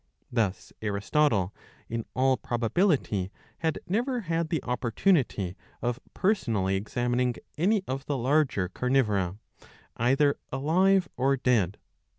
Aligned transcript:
Thus 0.31 0.73
Aristotle, 0.81 1.53
in 1.87 2.05
all 2.15 2.35
probability, 2.35 3.31
had. 3.59 3.77
never, 3.87 4.21
had 4.21 4.49
the 4.49 4.59
rppportunity 4.63 5.53
of 5.79 5.99
personally 6.15 6.75
examining 6.75 7.35
any 7.55 7.83
of 7.87 8.07
the 8.07 8.17
larger 8.17 8.67
carnivora, 8.67 9.37
either 9.97 10.39
Lalive 10.51 11.07
or 11.17 11.37
dead. 11.37 11.77